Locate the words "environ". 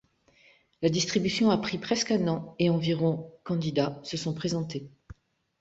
2.71-3.31